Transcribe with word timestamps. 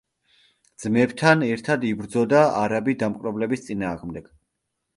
ძმებთან 0.83 1.43
ერთად 1.49 1.85
იბრძოდა 1.91 2.41
არაბი 2.63 2.99
დამპყრობლების 3.07 3.65
წინააღმდეგ. 3.69 4.35